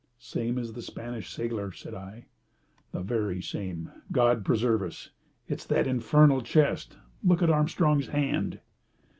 [0.17, 2.25] "The same as the Spanish sailor," said I.
[2.91, 3.91] "The very same.
[4.11, 5.11] God preserve us!
[5.47, 6.97] It's that infernal chest!
[7.23, 8.61] Look at Armstrong's hand!"